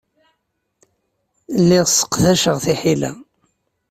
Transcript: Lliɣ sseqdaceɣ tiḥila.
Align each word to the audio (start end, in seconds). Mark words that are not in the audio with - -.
Lliɣ 1.61 1.85
sseqdaceɣ 1.87 2.57
tiḥila. 2.63 3.11